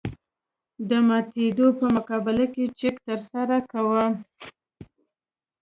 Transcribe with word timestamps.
د 0.89 0.91
ماتېدو 1.07 1.67
په 1.79 1.85
مقابل 1.95 2.37
کې 2.53 2.65
چک 2.79 2.95
ترسره 3.07 3.57
کوو 3.71 4.05